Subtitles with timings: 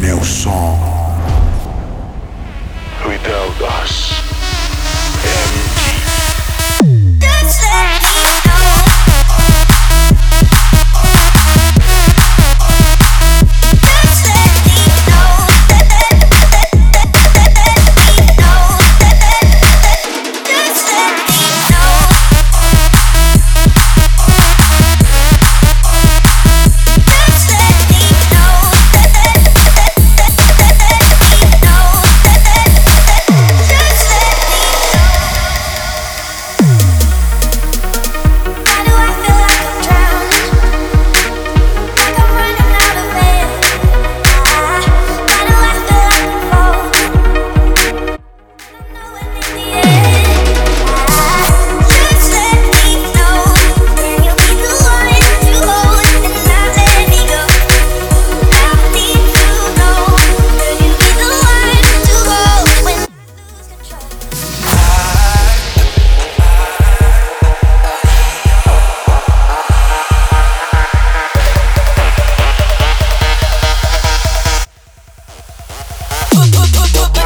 [0.00, 0.95] meu som.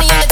[0.08, 0.29] Money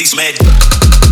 [0.00, 1.09] He's mad.